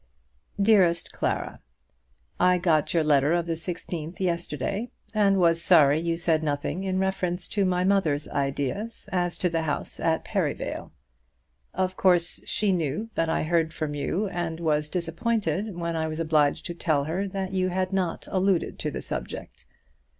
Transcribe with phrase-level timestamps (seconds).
[0.59, 1.59] DEAREST CLARA,
[2.39, 6.97] I got your letter of the 16th yesterday, and was sorry you said nothing in
[6.97, 10.89] reference to my mother's ideas as to the house at Perivale.
[11.75, 16.19] Of course she knew that I heard from you, and was disappointed when I was
[16.19, 19.67] obliged to tell her that you had not alluded to the subject.